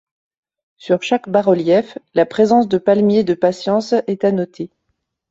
Sur 0.77 1.03
chaque 1.03 1.29
bas 1.29 1.43
relief, 1.43 1.99
la 2.15 2.25
présence 2.25 2.67
de 2.67 2.79
palmiers 2.79 3.23
de 3.23 3.35
patience 3.35 3.93
est 4.07 4.23
à 4.23 4.31
noter. 4.31 4.71